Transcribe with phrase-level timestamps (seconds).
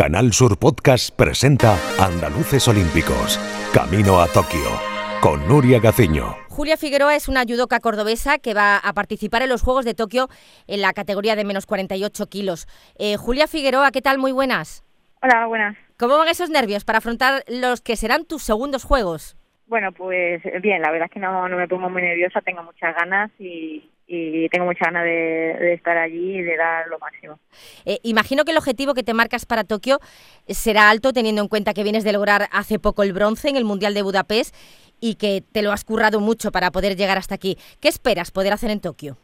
[0.00, 3.38] Canal Sur Podcast presenta Andaluces Olímpicos,
[3.74, 4.80] Camino a Tokio,
[5.20, 6.36] con Nuria Gaciño.
[6.48, 10.28] Julia Figueroa es una judoka cordobesa que va a participar en los Juegos de Tokio
[10.66, 12.66] en la categoría de menos 48 kilos.
[12.98, 14.16] Eh, Julia Figueroa, ¿qué tal?
[14.16, 14.86] Muy buenas.
[15.20, 15.76] Hola, buenas.
[15.98, 19.36] ¿Cómo van esos nervios para afrontar los que serán tus segundos Juegos?
[19.66, 22.96] Bueno, pues bien, la verdad es que no, no me pongo muy nerviosa, tengo muchas
[22.96, 27.38] ganas y, y tengo mucha ganas de, estar allí y de dar lo máximo.
[27.84, 30.00] Eh, imagino que el objetivo que te marcas para Tokio
[30.48, 33.64] será alto, teniendo en cuenta que vienes de lograr hace poco el bronce en el
[33.64, 34.54] Mundial de Budapest
[35.00, 37.56] y que te lo has currado mucho para poder llegar hasta aquí.
[37.80, 39.16] ¿Qué esperas poder hacer en Tokio?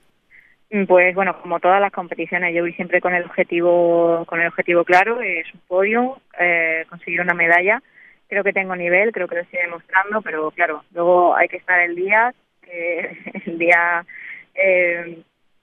[0.70, 4.46] Mm, pues bueno, como todas las competiciones, yo voy siempre con el objetivo, con el
[4.46, 7.82] objetivo claro, es un podio, eh, conseguir una medalla.
[8.29, 11.80] Creo que tengo nivel, creo que lo estoy demostrando, pero claro, luego hay que estar
[11.80, 12.32] el día,
[13.46, 14.07] el día
[14.56, 15.19] eh,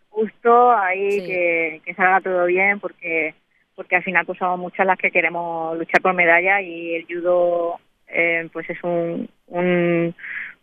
[0.10, 3.34] justo ahí que, que salga todo bien porque
[3.76, 7.80] porque al final pues somos muchas las que queremos luchar por medalla y el judo
[8.08, 10.16] eh, pues es un, un,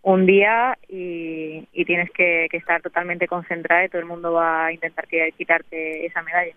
[0.02, 4.66] un día y, y tienes que, que, estar totalmente concentrada y todo el mundo va
[4.66, 6.54] a intentar quitarte esa medalla.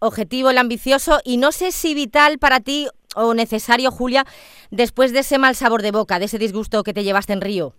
[0.00, 4.24] Objetivo el ambicioso y no sé si vital para ti o necesario, Julia,
[4.70, 7.74] después de ese mal sabor de boca, de ese disgusto que te llevaste en Río.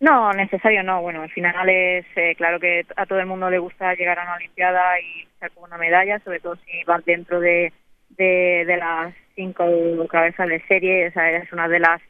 [0.00, 1.02] No, necesario no.
[1.02, 4.22] Bueno, al final es eh, claro que a todo el mundo le gusta llegar a
[4.22, 7.72] una Olimpiada y con una medalla, sobre todo si vas dentro de,
[8.10, 9.64] de, de las cinco
[10.08, 12.00] cabezas de serie, o sea, eres una de las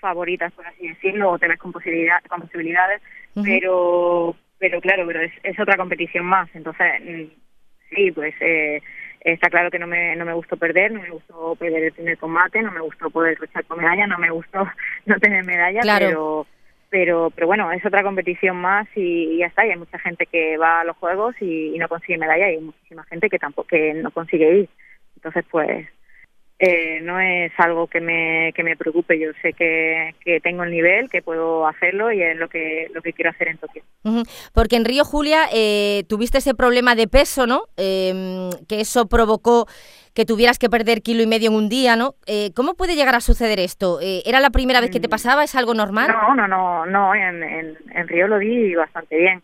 [0.00, 3.00] favoritas, por así decirlo, o tenés con, posibilidad, con posibilidades,
[3.42, 6.48] pero pero claro, pero es, es, otra competición más.
[6.54, 8.80] Entonces, mm, sí, pues eh,
[9.20, 12.18] está claro que no me, no me gustó perder, no me gustó perder el primer
[12.18, 14.66] combate, no me gustó poder luchar con medalla, no me gustó
[15.06, 16.46] no tener medalla, pero
[16.94, 20.56] pero pero bueno es otra competición más y, ya está y hay mucha gente que
[20.56, 24.12] va a los juegos y, no consigue medalla y hay muchísima gente que tampoco no
[24.12, 24.68] consigue ir.
[25.16, 25.88] Entonces pues
[26.64, 30.70] eh, no es algo que me, que me preocupe yo sé que, que tengo el
[30.70, 33.82] nivel que puedo hacerlo y es lo que lo que quiero hacer en Tokio
[34.52, 39.66] porque en Río Julia eh, tuviste ese problema de peso no eh, que eso provocó
[40.14, 42.14] que tuvieras que perder kilo y medio en un día, ¿no?
[42.26, 43.98] Eh, ¿Cómo puede llegar a suceder esto?
[44.00, 45.10] Eh, ¿Era la primera vez que te mm.
[45.10, 45.42] pasaba?
[45.42, 46.08] ¿Es algo normal?
[46.08, 47.14] No, no, no, no.
[47.14, 49.42] En, en, Río lo di bastante bien.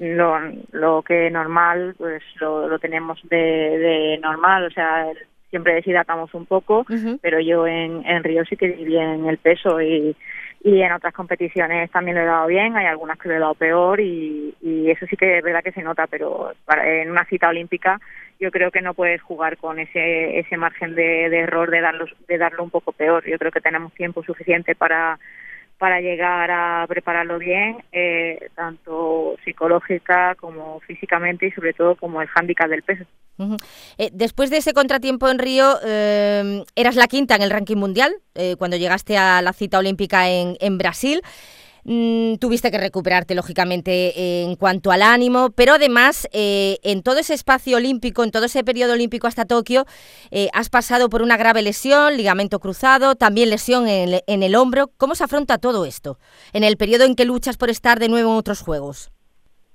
[0.00, 0.36] Lo,
[0.72, 5.06] lo que normal, pues lo, lo tenemos de, de normal, o sea,
[5.50, 6.86] siempre deshidratamos un poco,
[7.20, 10.16] pero yo en, en Río sí que di bien el peso y,
[10.62, 13.54] y en otras competiciones también lo he dado bien, hay algunas que lo he dado
[13.54, 17.24] peor y, y eso sí que es verdad que se nota, pero para, en una
[17.24, 18.00] cita olímpica
[18.38, 22.06] yo creo que no puedes jugar con ese ese margen de, de error de darlo
[22.26, 23.22] de darlo un poco peor.
[23.28, 25.18] Yo creo que tenemos tiempo suficiente para
[25.80, 32.28] para llegar a prepararlo bien, eh, tanto psicológica como físicamente y sobre todo como el
[32.28, 33.04] hándicap del peso.
[33.96, 38.14] eh, después de ese contratiempo en Río, eh, eras la quinta en el ranking mundial
[38.34, 41.22] eh, cuando llegaste a la cita olímpica en, en Brasil.
[41.84, 47.34] Mm, tuviste que recuperarte, lógicamente, en cuanto al ánimo, pero además, eh, en todo ese
[47.34, 49.86] espacio olímpico, en todo ese periodo olímpico hasta Tokio,
[50.30, 54.90] eh, has pasado por una grave lesión, ligamento cruzado, también lesión en el, hombro.
[54.98, 56.18] ¿Cómo se afronta todo esto
[56.52, 59.12] en el periodo en que luchas por estar de nuevo en otros Juegos?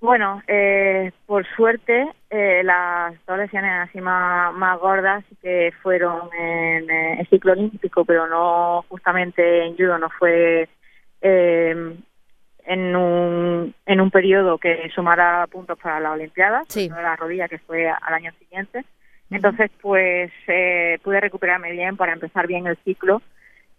[0.01, 7.27] Bueno, eh, por suerte, las dos lesiones así más, más gordas que fueron en el
[7.29, 10.67] ciclo olímpico, pero no justamente en judo, no fue
[11.27, 11.95] eh,
[12.67, 16.87] en un en un periodo que sumara puntos para la Olimpiada, sí.
[16.87, 18.85] la rodilla que fue al año siguiente.
[19.31, 23.23] Entonces, pues eh, pude recuperarme bien para empezar bien el ciclo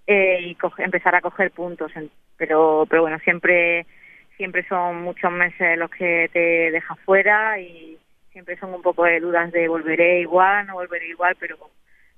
[0.09, 1.93] eh, y empezar a coger puntos.
[2.37, 3.87] pero, pero bueno, siempre
[4.37, 7.97] siempre son muchos meses los que te deja fuera y
[8.33, 11.57] siempre son un poco de dudas de volveré igual, no volveré igual, pero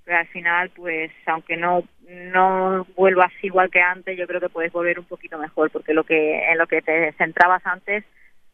[0.09, 4.73] pero al final, pues aunque no no vuelvas igual que antes, yo creo que puedes
[4.73, 8.05] volver un poquito mejor, porque lo que en lo que te centrabas antes,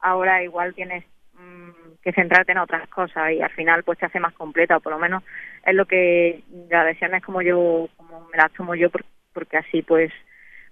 [0.00, 1.04] ahora igual tienes
[1.34, 1.70] mmm,
[2.02, 4.94] que centrarte en otras cosas y al final pues te hace más completa, o por
[4.94, 5.22] lo menos
[5.64, 8.88] es lo que la lesión es como yo, como me la tomo yo,
[9.32, 10.10] porque así pues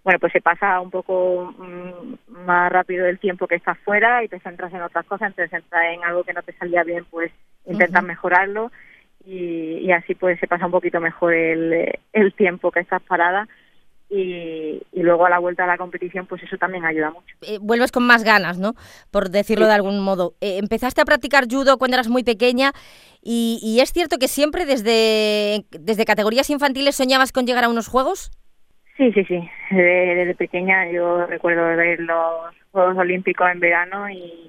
[0.03, 4.29] bueno, pues se pasa un poco mmm, más rápido el tiempo que estás fuera y
[4.29, 7.31] te centras en otras cosas, te centras en algo que no te salía bien, pues
[7.67, 8.09] intentas uh -huh.
[8.09, 8.73] mejorarlo
[9.27, 13.49] y, y, así pues se pasa un poquito mejor el, el tiempo que estás parada
[14.11, 17.35] y, y, luego a la vuelta a la competición pues eso también ayuda mucho.
[17.43, 18.75] Eh, vuelves con más ganas, ¿no?
[19.11, 19.69] Por decirlo sí.
[19.69, 20.35] de algún modo.
[20.41, 22.73] Eh, empezaste a practicar judo cuando eras muy pequeña
[23.23, 27.89] y, y, es cierto que siempre desde, desde categorías infantiles soñabas con llegar a unos
[27.89, 28.31] juegos.
[28.97, 29.51] Sí, sí, sí.
[29.71, 34.49] Desde, pequeña yo recuerdo ver los Juegos Olímpicos en verano y,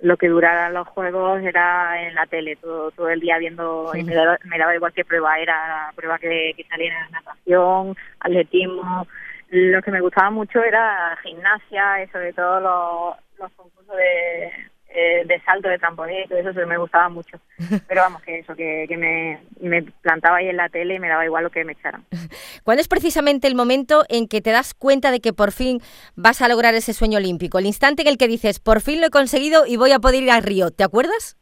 [0.00, 4.04] lo que duraran los Juegos era en la tele, todo, todo el día viendo, y
[4.04, 9.06] me daba, igual que prueba, era prueba que, que saliera natación, atletismo.
[9.50, 14.50] Lo que me gustaba mucho era gimnasia y sobre todo los, los concursos de,
[14.88, 17.38] eh, de salto, de trampolín, todo eso, eso me gustaba mucho.
[17.88, 21.24] Pero vamos, que eso, que, me, me, plantaba ahí en la tele y me daba
[21.24, 22.04] igual lo que me echaran.
[22.64, 25.80] ¿Cuál es precisamente el momento en que te das cuenta de que por fin
[26.14, 27.58] vas a lograr ese sueño olímpico?
[27.58, 30.22] El instante en el que dices, por fin lo he conseguido y voy a poder
[30.22, 31.36] ir a Río, ¿te acuerdas?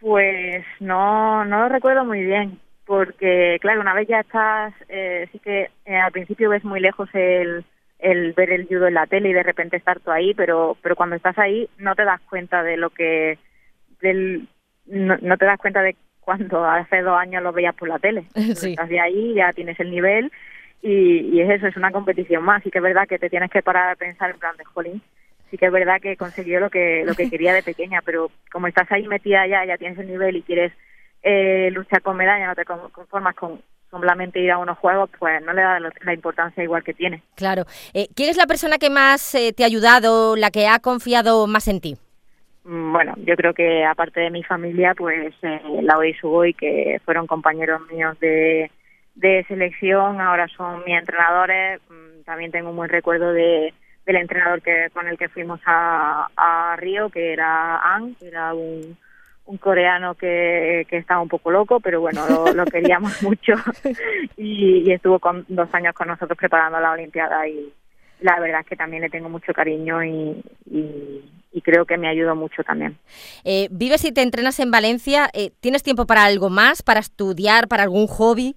[0.00, 5.38] Pues no, no lo recuerdo muy bien, porque claro, una vez ya estás, eh, sí
[5.38, 7.64] que eh, al principio ves muy lejos el
[7.98, 10.96] el ver el judo en la tele y de repente estar tú ahí, pero pero
[10.96, 13.38] cuando estás ahí no te das cuenta de lo que
[14.00, 14.48] del
[14.86, 18.26] no, te das cuenta de cuando hace dos años lo veías por la tele.
[18.34, 20.30] Estás de ahí, ya tienes el nivel
[20.82, 22.64] y, y es eso, es una competición más.
[22.66, 25.02] Y que es verdad que te tienes que parar a pensar en plan de jolín.
[25.50, 28.66] Sí que es verdad que consiguió lo que lo que quería de pequeña, pero como
[28.66, 30.72] estás ahí metida ya, ya tienes el nivel y quieres
[31.22, 33.60] eh, luchar con medalla, no te conformas con
[34.00, 37.22] solamente ir a unos juegos, pues no le da la importancia igual que tiene.
[37.34, 37.64] Claro.
[37.94, 41.46] Eh, ¿Quién es la persona que más eh, te ha ayudado, la que ha confiado
[41.46, 41.96] más en ti?
[42.64, 47.00] Mm, bueno, yo creo que aparte de mi familia, pues eh, Laura y Sugoi, que
[47.04, 48.70] fueron compañeros míos de,
[49.14, 51.80] de selección, ahora son mis entrenadores.
[51.88, 53.72] Mm, también tengo un buen recuerdo de,
[54.04, 58.54] del entrenador que con el que fuimos a, a Río, que era An, que era
[58.54, 58.96] un,
[59.46, 63.54] un coreano que, que estaba un poco loco, pero bueno, lo, queríamos mucho
[64.36, 67.72] y, estuvo con, dos años con nosotros preparando la Olimpiada y
[68.20, 72.36] la verdad es que también le tengo mucho cariño y, y, creo que me ayudó
[72.36, 72.96] mucho también.
[73.44, 75.28] Eh, ¿Vives y te entrenas en Valencia?
[75.32, 78.54] Eh, ¿Tienes tiempo para algo más, para estudiar, para algún hobby?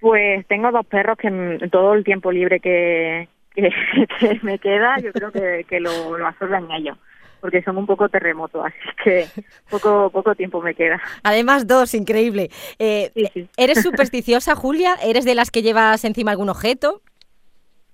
[0.00, 1.30] Pues tengo dos perros que
[1.70, 6.70] todo el tiempo libre que, que, me queda, yo creo que, que lo, lo absorben
[6.72, 6.98] ellos
[7.40, 9.26] porque son un poco terremoto, así que
[9.70, 11.00] poco poco tiempo me queda.
[11.22, 12.50] Además, dos, increíble.
[12.78, 13.10] Eh,
[13.56, 14.94] ¿Eres supersticiosa, Julia?
[15.02, 17.02] ¿Eres de las que llevas encima algún objeto?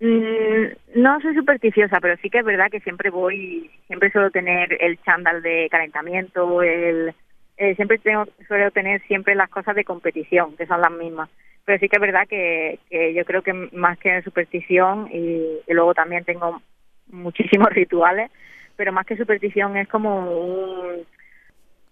[0.00, 4.76] Mm, no soy supersticiosa, pero sí que es verdad que siempre voy, siempre suelo tener
[4.81, 7.14] el chándal de calentamiento, el
[7.56, 11.31] eh, siempre tengo, suelo tener siempre las cosas de competición, que son las mismas.
[11.64, 15.94] Pero sí que es verdad que, que yo creo que más que superstición y luego
[15.94, 16.61] también tengo
[17.06, 18.31] muchísimos rituales,
[18.76, 21.06] pero más que superstición es como un,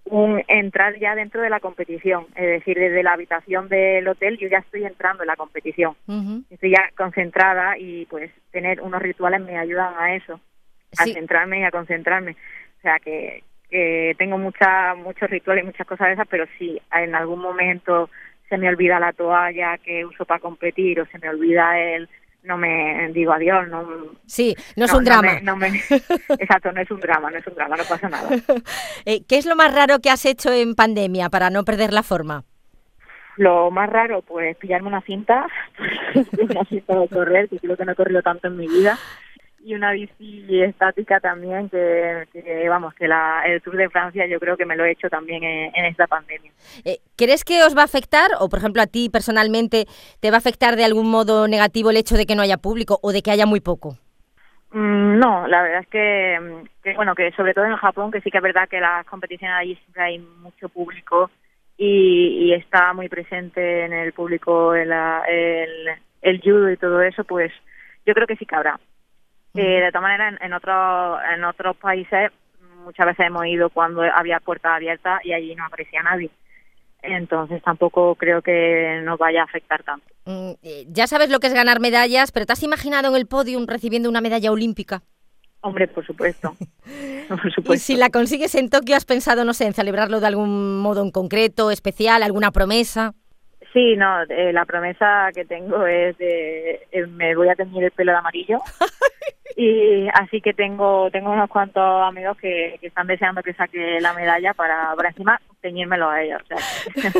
[0.04, 4.48] un entrar ya dentro de la competición, es decir, desde la habitación del hotel yo
[4.48, 5.94] ya estoy entrando en la competición,
[6.50, 10.40] estoy ya concentrada y pues tener unos rituales me ayudan a eso,
[10.98, 15.86] a centrarme y a concentrarme, o sea que, que tengo mucha, muchos rituales y muchas
[15.86, 18.10] cosas de esas, pero si en algún momento
[18.48, 22.08] se me olvida la toalla que uso para competir o se me olvida el
[22.42, 23.86] no me digo adiós, no.
[24.26, 25.32] Sí, no es un drama.
[26.38, 28.28] exacto, no es un drama, no es un drama, no pasa nada.
[29.04, 32.02] Eh, ¿Qué es lo más raro que has hecho en pandemia para no perder la
[32.02, 32.44] forma?
[33.36, 35.46] Lo más raro, pues pillarme una cinta,
[36.38, 38.98] una cinta de correr, que creo que no he corrido tanto en mi vida,
[39.64, 42.26] y una bici estática también que,
[42.68, 45.42] vamos que la, el Tour de Francia yo creo que me lo he hecho también
[45.44, 46.50] en, esta pandemia.
[46.84, 49.86] Eh, ¿Crees que os va a afectar o por ejemplo a ti personalmente
[50.20, 52.98] te va a afectar de algún modo negativo el hecho de que no haya público
[53.02, 53.96] o de que haya muy poco?
[54.72, 58.38] Mm, no, la verdad es que, bueno que sobre todo en Japón que sí que
[58.38, 61.30] es verdad que las competiciones allí siempre hay mucho público
[61.76, 64.92] y, está muy presente en el público el,
[66.20, 67.52] el judo y todo eso pues
[68.04, 68.78] yo creo que sí que habrá
[69.54, 72.30] eh, de todas maneras, en, otros en otros países
[72.84, 76.30] muchas veces hemos ido cuando había puertas abiertas y allí no aparecía nadie.
[77.02, 80.06] Entonces tampoco creo que nos vaya a afectar tanto.
[80.24, 83.26] Mm, eh, ya sabes lo que es ganar medallas, pero ¿te has imaginado en el
[83.26, 85.02] podium recibiendo una medalla olímpica?
[85.62, 86.54] Hombre, por supuesto.
[87.28, 87.74] por supuesto.
[87.74, 91.02] Y si la consigues en Tokio, ¿has pensado, no sé, en celebrarlo de algún modo
[91.02, 93.14] en concreto, especial, alguna promesa?
[93.72, 97.90] Sí, no, eh, la promesa que tengo es de eh, me voy a teñir el
[97.90, 98.58] pelo de amarillo
[99.56, 104.52] y así que tengo tengo unos cuantos amigos que, están deseando que saque la medalla
[104.52, 106.42] para, para encima teñírmelo a ellos.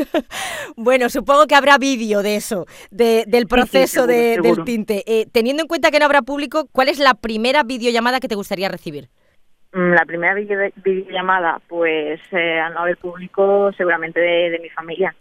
[0.75, 5.03] bueno, supongo que habrá vídeo de eso, de, del proceso de, del tinte.
[5.07, 8.35] Eh, teniendo en cuenta que no habrá público, ¿cuál es la primera videollamada que te
[8.35, 9.09] gustaría recibir?
[9.73, 15.15] Mm, la primera videollamada, pues al no haber público, seguramente de, de mi familia.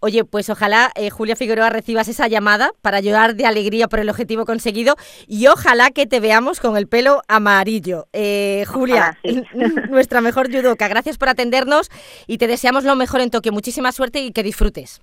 [0.00, 4.10] Oye, pues ojalá, eh, Julia Figueroa, recibas esa llamada para llorar de alegría por el
[4.10, 4.96] objetivo conseguido
[5.26, 8.04] y ojalá que te veamos con el pelo amarillo.
[8.12, 9.16] Eh, Julia,
[9.88, 11.90] nuestra mejor judoka, gracias por atendernos
[12.26, 13.52] y te deseamos lo mejor en Tokio.
[13.52, 15.00] Muchísima suerte y que disfrutes.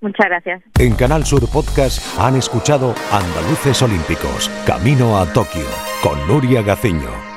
[0.00, 0.62] Muchas gracias.
[0.78, 5.66] En Canal Sur Podcast han escuchado Andaluces Olímpicos, Camino a Tokio,
[6.00, 7.33] con Nuria Gaciño.